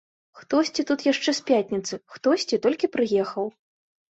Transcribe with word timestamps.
Хтосьці 0.39 0.85
тут 0.91 1.03
яшчэ 1.11 1.35
з 1.39 1.45
пятніцы, 1.49 1.93
хтосьці 2.15 2.61
толькі 2.67 2.91
прыехаў. 2.97 3.45